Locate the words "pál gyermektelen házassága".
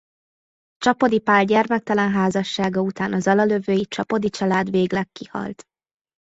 1.19-2.81